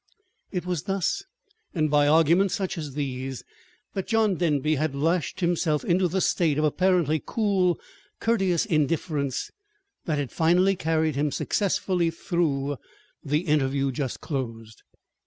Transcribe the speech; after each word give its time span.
It 0.51 0.65
was 0.65 0.85
thus, 0.85 1.23
and 1.75 1.91
by 1.91 2.07
arguments 2.07 2.55
such 2.55 2.75
as 2.75 2.95
these, 2.95 3.43
that 3.93 4.07
John 4.07 4.33
Denby 4.33 4.73
had 4.73 4.95
lashed 4.95 5.41
himself 5.41 5.85
into 5.85 6.07
the 6.07 6.21
state 6.21 6.57
of 6.57 6.63
apparently 6.63 7.21
cool, 7.23 7.79
courteous 8.19 8.65
indifference 8.65 9.51
that 10.05 10.17
had 10.17 10.31
finally 10.31 10.75
carried 10.75 11.15
him 11.15 11.29
successfully 11.29 12.09
through 12.09 12.77
the 13.23 13.41
interview 13.41 13.91
just 13.91 14.21
closed. 14.21 14.81